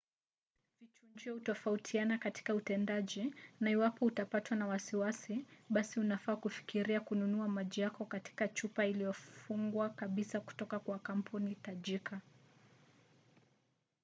[0.81, 8.05] vichujio hutofautiana katika utendaji na iwapo utapatwa na wasiwasi basi unafaa kufikiria kununua maji yako
[8.05, 12.21] katika chupa iliyofungwa kabisa kutoka kwa kampuni tajika